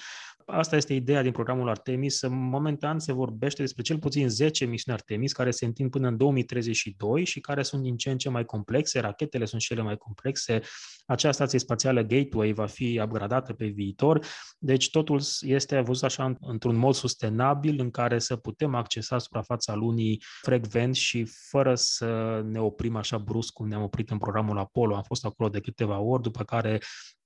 Asta 0.51 0.75
este 0.75 0.94
ideea 0.94 1.22
din 1.22 1.32
programul 1.32 1.70
Artemis. 1.70 2.22
Momentan 2.27 3.00
se 3.00 3.12
vorbește 3.12 3.62
despre 3.62 3.82
cel 3.84 4.00
puțin 4.00 4.29
10 4.29 4.65
misiuni 4.65 4.98
Artemis 4.98 5.32
care 5.34 5.51
se 5.51 5.65
întind 5.65 5.89
până 5.89 6.08
în 6.08 6.18
2032 6.18 7.24
și 7.24 7.39
care 7.39 7.63
sunt 7.63 7.84
din 7.84 7.98
ce 7.98 8.12
în 8.12 8.18
ce 8.18 8.29
mai 8.29 8.46
complexe. 8.46 9.00
Rachetele 9.00 9.46
sunt 9.46 9.62
cele 9.62 9.82
mai 9.82 9.98
complexe. 9.98 10.62
Acea 11.06 11.32
stație 11.32 11.60
spațială 11.60 12.01
Gateway 12.01 12.51
va 12.51 12.65
fi 12.65 13.01
upgradată 13.03 13.53
pe 13.53 13.65
viitor. 13.65 14.25
Deci 14.58 14.89
totul 14.89 15.22
este 15.39 15.79
văzut 15.79 16.03
așa 16.03 16.36
într-un 16.39 16.75
mod 16.75 16.94
sustenabil 16.94 17.79
în 17.79 17.89
care 17.89 18.20
să 18.20 18.36
putem 18.36 18.75
accesa 18.75 19.18
suprafața 19.18 19.75
lunii 19.75 20.24
frecvent 20.41 20.96
și 20.96 21.25
fără 21.50 21.75
să 21.75 22.41
ne 22.46 22.60
oprim 22.60 22.96
așa 22.96 23.18
brusc 23.18 23.53
cum 23.53 23.68
ne-am 23.68 23.84
oprit 23.84 24.10
în 24.10 24.18
programul 24.18 24.58
Apollo. 24.58 24.96
Am 24.96 25.03
fost 25.03 25.25
acolo 25.25 25.50
de 25.50 25.60
câteva 25.60 26.00
ori, 26.00 26.22
după 26.22 26.44
care 26.44 26.79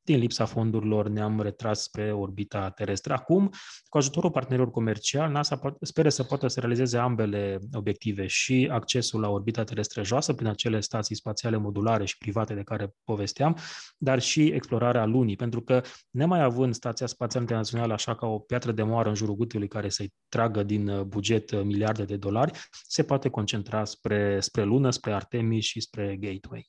din 0.04 0.20
lipsa 0.20 0.46
fondurilor 0.46 1.08
ne-am 1.08 1.42
retras 1.42 1.82
spre 1.84 2.12
orbita 2.12 2.70
terestră. 2.70 3.14
Acum, 3.14 3.50
cu 3.86 3.98
ajutorul 3.98 4.32
partenerilor 4.32 4.72
comerciali, 4.72 5.32
NASA 5.32 5.60
speră 5.82 6.10
să 6.10 6.24
poată 6.24 6.48
să 6.48 6.60
realizeze 6.60 6.98
ambele 6.98 7.60
obiective 7.74 8.28
și 8.28 8.70
accesul 8.72 9.20
la 9.20 9.30
orbita 9.30 9.64
terestră 9.64 10.04
joasă 10.04 10.34
prin 10.34 10.48
acele 10.48 10.80
stații 10.80 11.16
spațiale 11.16 11.58
modulare 11.58 12.06
și 12.06 12.18
private 12.18 12.54
de 12.54 12.64
care 12.64 12.94
povesteam, 13.04 13.58
dar 13.98 14.20
și 14.22 14.46
explorarea 14.48 15.06
lunii, 15.06 15.36
pentru 15.36 15.62
că 15.62 15.82
nemai 16.10 16.42
având 16.42 16.74
Stația 16.74 17.08
Spațială 17.08 17.46
Internațională 17.46 17.94
așa 17.94 18.16
ca 18.16 18.28
o 18.28 18.40
piatră 18.40 18.72
de 18.72 18.84
moară 18.84 19.10
în 19.10 19.16
jurul 19.16 19.36
gâtului 19.36 19.68
care 19.68 19.90
să-i 19.90 20.14
tragă 20.30 20.64
din 20.64 21.04
buget 21.08 21.64
miliarde 21.64 22.04
de 22.04 22.18
dolari, 22.18 22.60
se 22.88 23.04
poate 23.04 23.30
concentra 23.30 23.86
spre, 23.86 24.40
spre 24.40 24.64
lună, 24.64 24.90
spre 24.90 25.14
Artemis 25.14 25.64
și 25.66 25.80
spre 25.80 26.18
Gateway. 26.20 26.66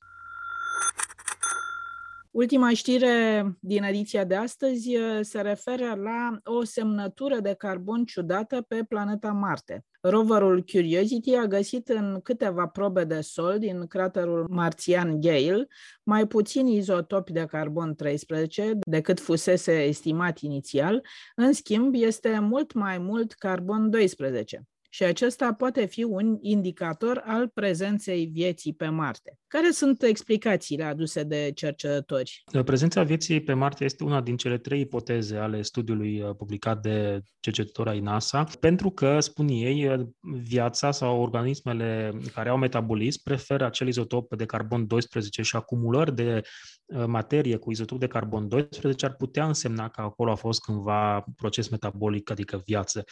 Ultima 2.35 2.69
știre 2.69 3.45
din 3.59 3.83
ediția 3.83 4.23
de 4.23 4.35
astăzi 4.35 4.97
uh, 4.97 5.19
se 5.21 5.41
referă 5.41 5.95
la 5.95 6.37
o 6.43 6.63
semnătură 6.63 7.39
de 7.39 7.53
carbon 7.53 8.05
ciudată 8.05 8.61
pe 8.61 8.83
planeta 8.87 9.31
Marte. 9.31 9.85
Roverul 10.01 10.63
Curiosity 10.71 11.35
a 11.35 11.45
găsit 11.45 11.89
în 11.89 12.19
câteva 12.23 12.67
probe 12.67 13.03
de 13.03 13.21
sol 13.21 13.59
din 13.59 13.87
craterul 13.87 14.45
marțian 14.49 15.21
Gale 15.21 15.67
mai 16.03 16.27
puțini 16.27 16.75
izotopi 16.75 17.31
de 17.31 17.45
carbon 17.45 17.95
13 17.95 18.77
decât 18.79 19.19
fusese 19.19 19.83
estimat 19.83 20.39
inițial, 20.39 21.05
în 21.35 21.53
schimb 21.53 21.93
este 21.93 22.39
mult 22.39 22.73
mai 22.73 22.97
mult 22.97 23.33
carbon 23.33 23.89
12 23.89 24.65
și 24.95 25.03
acesta 25.03 25.53
poate 25.53 25.85
fi 25.85 26.03
un 26.03 26.37
indicator 26.41 27.23
al 27.25 27.47
prezenței 27.47 28.25
vieții 28.25 28.73
pe 28.73 28.87
Marte. 28.87 29.39
Care 29.47 29.71
sunt 29.71 30.03
explicațiile 30.03 30.83
aduse 30.83 31.23
de 31.23 31.51
cercetători? 31.55 32.43
Prezența 32.65 33.03
vieții 33.03 33.41
pe 33.41 33.53
Marte 33.53 33.83
este 33.83 34.03
una 34.03 34.21
din 34.21 34.37
cele 34.37 34.57
trei 34.57 34.79
ipoteze 34.79 35.37
ale 35.37 35.61
studiului 35.61 36.21
uh, 36.21 36.35
publicat 36.37 36.81
de 36.81 37.21
cercetători 37.39 37.89
ai 37.89 37.99
NASA, 37.99 38.43
pentru 38.59 38.89
că, 38.89 39.19
spun 39.19 39.47
ei, 39.47 39.87
uh, 39.87 40.05
viața 40.21 40.91
sau 40.91 41.21
organismele 41.21 42.13
care 42.33 42.49
au 42.49 42.57
metabolism 42.57 43.23
preferă 43.23 43.65
acel 43.65 43.87
izotop 43.87 44.35
de 44.35 44.45
carbon 44.45 44.87
12 44.87 45.41
și 45.41 45.55
acumulări 45.55 46.15
de 46.15 46.41
uh, 46.85 47.05
materie 47.05 47.55
cu 47.55 47.71
izotop 47.71 47.99
de 47.99 48.07
carbon 48.07 48.47
12 48.47 49.05
ar 49.05 49.15
putea 49.15 49.45
însemna 49.45 49.89
că 49.89 50.01
acolo 50.01 50.31
a 50.31 50.35
fost 50.35 50.61
cândva 50.61 51.25
proces 51.35 51.69
metabolic, 51.69 52.31
adică 52.31 52.61
viață. 52.65 53.03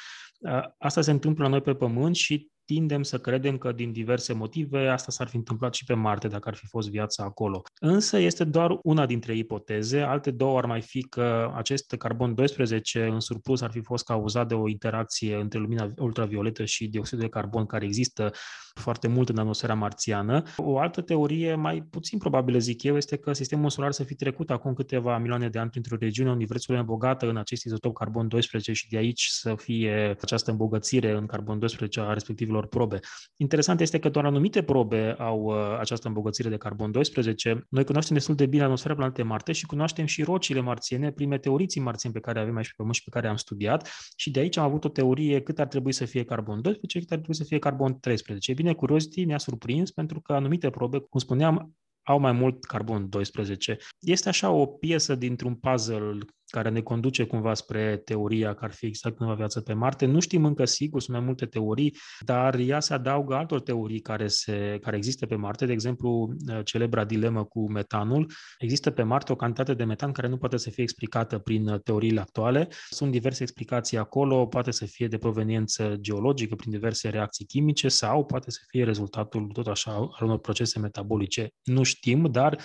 Asta 0.77 1.01
se 1.01 1.12
întâmplă 1.12 1.43
la 1.43 1.50
noi 1.50 1.62
pe 1.62 1.75
Pământ 1.75 2.15
și 2.15 2.51
tindem 2.65 3.03
să 3.03 3.17
credem 3.20 3.58
că 3.58 3.72
din 3.72 3.91
diverse 3.91 4.34
motive 4.34 4.88
asta 4.88 5.12
s-ar 5.12 5.27
fi 5.27 5.36
întâmplat 5.36 5.74
și 5.74 5.84
pe 5.86 5.93
Marte 5.93 6.27
dacă 6.27 6.50
ar 6.50 6.55
fi 6.55 6.67
fost 6.67 6.89
viața 6.89 7.24
acolo. 7.24 7.62
Însă 7.79 8.17
este 8.17 8.43
doar 8.43 8.79
una 8.84 9.05
dintre 9.05 9.36
ipoteze, 9.36 10.00
alte 10.00 10.32
două 10.32 10.58
ar 10.58 10.65
mai 10.65 10.82
fi 10.82 11.01
că 11.01 11.51
acest 11.55 11.96
carbon 11.98 12.36
12 12.36 13.05
în 13.05 13.20
surplus 13.20 13.62
ar 13.62 13.72
fi 13.72 13.82
fost 13.82 14.05
cauzat 14.05 14.48
de 14.48 14.53
o 14.53 14.67
interacție 14.67 15.36
între 15.36 15.60
lumina 15.60 15.93
ultravioletă 15.98 16.65
și 16.65 16.88
dioxidul 16.88 17.24
de 17.24 17.29
carbon 17.29 17.65
care 17.65 17.86
există 17.86 18.32
foarte 18.74 19.08
mult 19.08 19.29
în 19.29 19.38
atmosfera 19.38 19.74
marțiană. 19.74 20.43
O 20.58 20.79
altă 20.79 21.01
teorie, 21.01 21.55
mai 21.55 21.82
puțin 21.89 22.17
probabilă 22.17 22.58
zic 22.58 22.84
eu, 22.84 22.96
este 22.96 23.17
că 23.17 23.34
sistemul 23.34 23.70
solar 23.70 23.91
să 23.91 24.03
fi 24.03 24.15
trecut 24.15 24.50
acum 24.50 24.74
câteva 24.74 25.17
milioane 25.17 25.50
de 25.50 25.60
ani 25.60 25.70
printr-o 25.70 25.96
regiune 26.00 26.32
universului 26.32 26.84
bogată 26.84 27.29
în 27.29 27.38
acest 27.38 27.65
izotop 27.65 27.93
carbon 27.93 28.27
12 28.27 28.74
și 28.74 28.89
de 28.89 28.98
aici 28.98 29.25
să 29.29 29.55
fie 29.55 30.15
această 30.22 30.51
îmbogățire 30.51 31.12
în 31.12 31.25
carbon 31.25 31.60
12 31.60 32.00
a 32.00 32.13
respectivilor 32.62 32.67
probe. 32.67 33.00
Interesant 33.38 33.79
este 33.79 34.00
că 34.00 34.10
doar 34.10 34.25
anumite 34.25 34.63
probe 34.63 35.15
au 35.17 35.39
uh, 35.39 35.55
această 35.79 36.07
îmbogățire 36.07 36.50
de 36.50 36.57
carbon 36.57 36.91
12. 36.91 37.65
Noi 37.69 37.83
cunoaștem 37.83 38.15
destul 38.15 38.36
de 38.36 38.45
bine 38.45 38.63
atmosfera 38.63 38.95
planetei 38.95 39.24
Marte 39.24 39.51
și 39.51 39.65
cunoaștem 39.65 40.05
și 40.05 40.24
rocile 40.24 40.60
marțiene 40.60 41.12
prin 41.12 41.27
meteoriții 41.27 41.81
marțieni 41.81 42.15
pe 42.15 42.22
care 42.22 42.39
avem 42.39 42.55
aici 42.55 42.67
pe 42.67 42.74
Pământ 42.77 42.95
și 42.95 43.03
pe 43.03 43.10
care 43.10 43.27
am 43.27 43.36
studiat 43.36 43.89
și 44.15 44.31
de 44.31 44.39
aici 44.39 44.57
am 44.57 44.63
avut 44.65 44.83
o 44.83 44.89
teorie 44.89 45.41
cât 45.41 45.60
ar 45.60 45.67
trebui 45.67 45.91
să 45.91 46.05
fie 46.05 46.24
carbon 46.24 46.62
12, 46.62 47.00
cât 47.00 47.12
ar 47.12 47.17
trebui 47.17 47.36
să 47.36 47.43
fie 47.43 47.60
carbon 47.60 48.00
13 48.00 48.53
bine, 48.53 48.74
Curiosity 48.74 49.25
ne-a 49.25 49.38
surprins 49.38 49.91
pentru 49.91 50.22
că 50.22 50.33
anumite 50.33 50.69
probe, 50.69 51.00
cum 51.00 51.19
spuneam, 51.19 51.74
au 52.03 52.19
mai 52.19 52.31
mult 52.31 52.63
carbon 52.63 53.10
12. 53.10 53.77
Este 54.00 54.29
așa 54.29 54.50
o 54.50 54.65
piesă 54.65 55.15
dintr-un 55.15 55.55
puzzle 55.55 56.17
care 56.53 56.69
ne 56.69 56.81
conduce 56.81 57.24
cumva 57.24 57.53
spre 57.53 57.98
teoria 58.05 58.53
că 58.53 58.65
ar 58.65 58.72
fi 58.72 58.86
exact 58.86 59.19
nova 59.19 59.33
viață 59.33 59.62
pe 59.62 59.74
Marte. 59.74 60.05
Nu 60.05 60.19
știm 60.19 60.45
încă 60.45 60.65
sigur, 60.65 61.01
sunt 61.01 61.17
mai 61.17 61.25
multe 61.25 61.45
teorii, 61.45 61.95
dar 62.19 62.55
ea 62.55 62.79
se 62.79 62.93
adaugă 62.93 63.36
altor 63.36 63.62
teorii 63.62 64.00
care, 64.00 64.27
se, 64.27 64.77
care 64.81 64.95
există 64.95 65.25
pe 65.25 65.36
Marte, 65.36 65.65
de 65.65 65.72
exemplu, 65.72 66.33
celebra 66.63 67.03
dilemă 67.05 67.43
cu 67.43 67.72
metanul. 67.72 68.31
Există 68.57 68.91
pe 68.91 69.03
Marte 69.03 69.31
o 69.31 69.36
cantitate 69.36 69.74
de 69.74 69.83
metan 69.83 70.12
care 70.12 70.27
nu 70.27 70.38
poate 70.38 70.57
să 70.57 70.69
fie 70.69 70.83
explicată 70.83 71.38
prin 71.38 71.79
teoriile 71.83 72.19
actuale. 72.19 72.67
Sunt 72.89 73.12
diverse 73.12 73.43
explicații 73.43 73.98
acolo, 73.98 74.45
poate 74.45 74.72
să 74.72 74.86
fie 74.86 75.07
de 75.07 75.17
proveniență 75.17 75.95
geologică, 76.00 76.55
prin 76.55 76.72
diverse 76.72 77.10
reacții 77.10 77.45
chimice, 77.45 77.88
sau 77.88 78.25
poate 78.25 78.51
să 78.51 78.60
fie 78.67 78.83
rezultatul 78.83 79.50
tot 79.53 79.67
așa 79.67 79.91
al 79.91 80.19
unor 80.22 80.39
procese 80.39 80.79
metabolice. 80.79 81.50
Nu 81.63 81.83
știm, 81.83 82.31
dar 82.31 82.60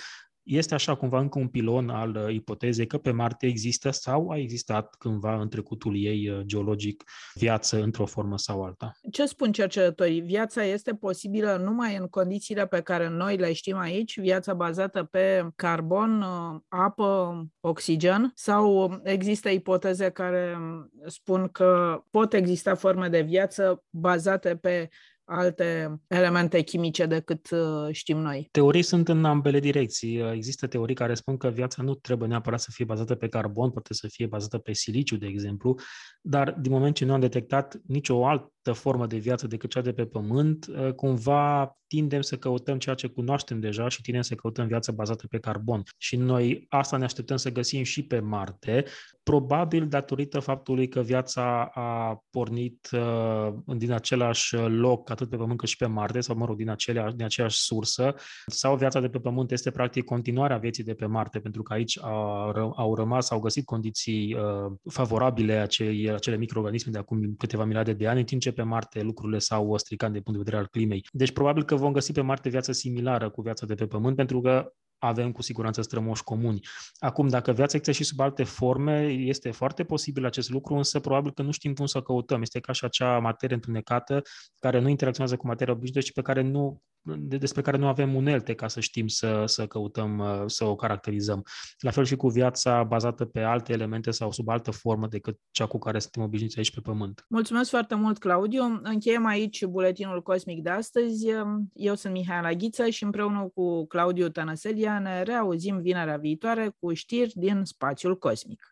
este 0.48 0.74
așa 0.74 0.94
cumva 0.94 1.20
încă 1.20 1.38
un 1.38 1.48
pilon 1.48 1.88
al 1.88 2.16
uh, 2.16 2.34
ipotezei 2.34 2.86
că 2.86 2.98
pe 2.98 3.10
Marte 3.10 3.46
există 3.46 3.90
sau 3.90 4.30
a 4.30 4.36
existat 4.36 4.94
cândva 4.98 5.40
în 5.40 5.48
trecutul 5.48 5.96
ei 5.96 6.28
uh, 6.28 6.40
geologic 6.44 7.04
viață 7.34 7.82
într-o 7.82 8.06
formă 8.06 8.38
sau 8.38 8.64
alta. 8.64 8.92
Ce 9.10 9.26
spun 9.26 9.52
cercetătorii? 9.52 10.20
Viața 10.20 10.64
este 10.64 10.94
posibilă 10.94 11.56
numai 11.64 11.96
în 11.96 12.06
condițiile 12.06 12.66
pe 12.66 12.80
care 12.80 13.08
noi 13.08 13.36
le 13.36 13.52
știm 13.52 13.76
aici, 13.76 14.20
viața 14.20 14.54
bazată 14.54 15.02
pe 15.02 15.48
carbon, 15.56 16.20
uh, 16.22 16.60
apă, 16.68 17.42
oxigen, 17.60 18.32
sau 18.34 19.00
există 19.04 19.48
ipoteze 19.48 20.10
care 20.10 20.56
um, 20.58 20.90
spun 21.06 21.48
că 21.52 22.02
pot 22.10 22.32
exista 22.32 22.74
forme 22.74 23.08
de 23.08 23.20
viață 23.20 23.84
bazate 23.90 24.56
pe 24.56 24.88
alte 25.28 26.00
elemente 26.06 26.62
chimice 26.62 27.06
decât 27.06 27.50
uh, 27.50 27.88
știm 27.92 28.18
noi. 28.18 28.48
Teorii 28.50 28.82
sunt 28.82 29.08
în 29.08 29.24
ambele 29.24 29.60
direcții. 29.60 30.20
Uh, 30.20 30.32
există 30.32 30.66
teorii 30.66 30.94
care 30.94 31.14
spun 31.14 31.36
că 31.36 31.48
viața 31.48 31.82
nu 31.82 31.94
trebuie 31.94 32.28
neapărat 32.28 32.60
să 32.60 32.70
fie 32.72 32.84
bazată 32.84 33.14
pe 33.14 33.28
carbon, 33.28 33.70
poate 33.70 33.94
să 33.94 34.06
fie 34.10 34.26
bazată 34.26 34.58
pe 34.58 34.72
siliciu, 34.72 35.16
de 35.16 35.26
exemplu, 35.26 35.74
dar 36.20 36.52
din 36.52 36.72
moment 36.72 36.94
ce 36.94 37.04
nu 37.04 37.12
am 37.12 37.20
detectat 37.20 37.80
nicio 37.86 38.26
altă 38.26 38.52
formă 38.72 39.06
de 39.06 39.16
viață 39.16 39.46
decât 39.46 39.70
cea 39.70 39.80
de 39.80 39.92
pe 39.92 40.06
Pământ, 40.06 40.66
uh, 40.66 40.92
cumva 40.92 41.78
tindem 41.86 42.20
să 42.20 42.36
căutăm 42.36 42.78
ceea 42.78 42.94
ce 42.94 43.06
cunoaștem 43.06 43.60
deja 43.60 43.88
și 43.88 44.00
tindem 44.00 44.22
să 44.22 44.34
căutăm 44.34 44.66
viața 44.66 44.92
bazată 44.92 45.26
pe 45.26 45.38
carbon. 45.38 45.82
Și 45.96 46.16
noi 46.16 46.66
asta 46.68 46.96
ne 46.96 47.04
așteptăm 47.04 47.36
să 47.36 47.52
găsim 47.52 47.82
și 47.82 48.02
pe 48.02 48.20
Marte, 48.20 48.84
probabil 49.22 49.88
datorită 49.88 50.40
faptului 50.40 50.88
că 50.88 51.00
viața 51.00 51.70
a 51.74 52.22
pornit 52.30 52.88
uh, 52.92 53.54
din 53.76 53.92
același 53.92 54.56
loc, 54.56 55.10
atât 55.10 55.30
pe 55.30 55.36
Pământ 55.36 55.58
cât 55.58 55.68
și 55.68 55.76
pe 55.76 55.86
Marte, 55.86 56.20
sau, 56.20 56.36
mă 56.36 56.44
rog, 56.44 56.56
din, 56.56 56.70
acelea, 56.70 57.10
din 57.10 57.24
aceeași 57.24 57.58
sursă, 57.58 58.14
sau 58.46 58.76
viața 58.76 59.00
de 59.00 59.08
pe 59.08 59.18
Pământ 59.18 59.50
este 59.50 59.70
practic 59.70 60.04
continuarea 60.04 60.56
vieții 60.56 60.84
de 60.84 60.94
pe 60.94 61.06
Marte, 61.06 61.38
pentru 61.38 61.62
că 61.62 61.72
aici 61.72 61.98
au, 62.02 62.72
au 62.76 62.94
rămas, 62.94 63.30
au 63.30 63.40
găsit 63.40 63.64
condiții 63.64 64.34
uh, 64.34 64.72
favorabile 64.90 65.52
acei, 65.52 66.10
acele 66.10 66.36
microorganisme 66.36 66.92
de 66.92 66.98
acum 66.98 67.34
câteva 67.38 67.64
miliarde 67.64 67.92
de 67.92 68.06
ani, 68.06 68.18
în 68.18 68.24
timp 68.24 68.40
ce 68.40 68.52
pe 68.58 68.64
Marte 68.64 69.02
lucrurile 69.02 69.38
s-au 69.38 69.76
stricat 69.76 70.12
de 70.12 70.20
punct 70.20 70.38
de 70.38 70.44
vedere 70.44 70.56
al 70.62 70.68
climei. 70.68 71.06
Deci 71.12 71.32
probabil 71.32 71.64
că 71.64 71.74
vom 71.74 71.92
găsi 71.92 72.12
pe 72.12 72.20
Marte 72.20 72.48
viață 72.48 72.72
similară 72.72 73.30
cu 73.30 73.40
viața 73.42 73.66
de 73.66 73.74
pe 73.74 73.86
Pământ, 73.86 74.16
pentru 74.16 74.40
că 74.40 74.72
avem 74.98 75.32
cu 75.32 75.42
siguranță 75.42 75.82
strămoși 75.82 76.22
comuni. 76.22 76.60
Acum, 76.98 77.28
dacă 77.28 77.52
viața 77.52 77.76
există 77.76 78.02
și 78.02 78.08
sub 78.08 78.20
alte 78.20 78.44
forme, 78.44 79.06
este 79.06 79.50
foarte 79.50 79.84
posibil 79.84 80.24
acest 80.24 80.50
lucru, 80.50 80.74
însă 80.74 81.00
probabil 81.00 81.32
că 81.32 81.42
nu 81.42 81.50
știm 81.50 81.74
cum 81.74 81.86
să 81.86 81.98
o 81.98 82.02
căutăm. 82.02 82.42
Este 82.42 82.60
ca 82.60 82.72
și 82.72 82.84
acea 82.84 83.18
materie 83.18 83.54
întunecată 83.54 84.22
care 84.58 84.78
nu 84.78 84.88
interacționează 84.88 85.36
cu 85.36 85.46
materia 85.46 85.72
obișnuită 85.72 86.06
și 86.06 86.12
pe 86.12 86.22
care 86.22 86.40
nu 86.40 86.82
despre 87.16 87.62
care 87.62 87.76
nu 87.76 87.86
avem 87.86 88.14
unelte 88.14 88.54
ca 88.54 88.68
să 88.68 88.80
știm 88.80 89.06
să, 89.06 89.42
să 89.46 89.66
căutăm, 89.66 90.18
uh, 90.18 90.42
să 90.46 90.64
o 90.64 90.74
caracterizăm. 90.74 91.42
La 91.78 91.90
fel 91.90 92.04
și 92.04 92.16
cu 92.16 92.28
viața 92.28 92.82
bazată 92.84 93.24
pe 93.24 93.40
alte 93.40 93.72
elemente 93.72 94.10
sau 94.10 94.32
sub 94.32 94.48
altă 94.48 94.70
formă 94.70 95.06
decât 95.06 95.38
cea 95.50 95.66
cu 95.66 95.78
care 95.78 95.98
suntem 95.98 96.22
obișnuiți 96.22 96.56
aici 96.56 96.74
pe 96.74 96.80
Pământ. 96.80 97.24
Mulțumesc 97.28 97.70
foarte 97.70 97.94
mult, 97.94 98.18
Claudiu. 98.18 98.80
Încheiem 98.82 99.26
aici 99.26 99.64
buletinul 99.64 100.22
cosmic 100.22 100.62
de 100.62 100.70
astăzi. 100.70 101.26
Eu 101.72 101.94
sunt 101.94 102.12
Mihaela 102.12 102.52
Ghiță 102.52 102.88
și 102.88 103.04
împreună 103.04 103.50
cu 103.54 103.86
Claudiu 103.86 104.28
Tănăselia 104.28 104.98
ne 104.98 105.22
reauzim 105.22 105.80
vinerea 105.80 106.16
viitoare 106.16 106.74
cu 106.78 106.92
știri 106.92 107.32
din 107.34 107.64
spațiul 107.64 108.18
cosmic. 108.18 108.62